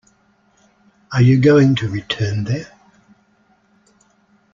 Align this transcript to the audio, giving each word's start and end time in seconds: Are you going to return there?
Are 1.13 1.21
you 1.21 1.39
going 1.39 1.75
to 1.75 1.87
return 1.87 2.45
there? 2.45 2.71